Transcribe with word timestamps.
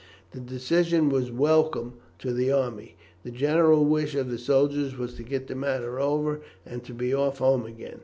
The 0.31 0.39
decision 0.39 1.09
was 1.09 1.29
welcome 1.31 1.93
to 2.17 2.33
the 2.33 2.51
army. 2.51 2.97
The 3.21 3.29
general 3.29 3.85
wish 3.85 4.15
of 4.15 4.31
the 4.31 4.39
soldiers 4.39 4.97
was 4.97 5.13
to 5.13 5.23
get 5.23 5.45
the 5.45 5.53
matter 5.53 5.99
over, 5.99 6.41
and 6.65 6.83
to 6.85 6.93
be 6.95 7.13
off 7.13 7.37
home 7.37 7.67
again. 7.67 7.99